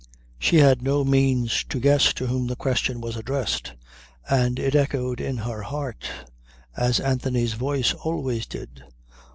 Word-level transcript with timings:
She 0.39 0.55
had 0.57 0.81
no 0.81 1.03
means 1.03 1.63
to 1.65 1.79
guess 1.79 2.11
to 2.13 2.25
whom 2.25 2.47
the 2.47 2.55
question 2.55 3.01
was 3.01 3.15
addressed 3.15 3.73
and 4.27 4.57
it 4.57 4.73
echoed 4.73 5.21
in 5.21 5.37
her 5.37 5.61
heart, 5.61 6.09
as 6.75 6.99
Anthony's 6.99 7.53
voice 7.53 7.93
always 7.93 8.47
did. 8.47 8.83